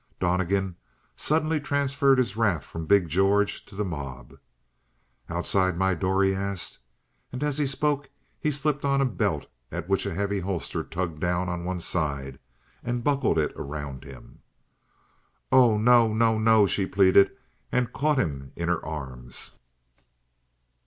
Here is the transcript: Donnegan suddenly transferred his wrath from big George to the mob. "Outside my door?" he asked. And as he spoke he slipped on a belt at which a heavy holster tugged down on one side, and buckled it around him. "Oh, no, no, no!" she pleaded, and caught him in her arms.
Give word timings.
Donnegan 0.19 0.77
suddenly 1.15 1.59
transferred 1.59 2.17
his 2.17 2.35
wrath 2.35 2.63
from 2.63 2.87
big 2.87 3.07
George 3.07 3.63
to 3.67 3.75
the 3.75 3.85
mob. 3.85 4.39
"Outside 5.29 5.77
my 5.77 5.93
door?" 5.93 6.23
he 6.23 6.33
asked. 6.33 6.79
And 7.31 7.43
as 7.43 7.59
he 7.59 7.67
spoke 7.67 8.09
he 8.39 8.49
slipped 8.49 8.83
on 8.83 8.99
a 8.99 9.05
belt 9.05 9.45
at 9.71 9.87
which 9.87 10.07
a 10.07 10.15
heavy 10.15 10.39
holster 10.39 10.83
tugged 10.83 11.19
down 11.19 11.49
on 11.49 11.65
one 11.65 11.81
side, 11.81 12.39
and 12.83 13.03
buckled 13.03 13.37
it 13.37 13.53
around 13.55 14.03
him. 14.03 14.39
"Oh, 15.51 15.77
no, 15.77 16.11
no, 16.11 16.39
no!" 16.39 16.65
she 16.65 16.87
pleaded, 16.87 17.37
and 17.71 17.93
caught 17.93 18.17
him 18.17 18.53
in 18.55 18.69
her 18.69 18.83
arms. 18.83 19.59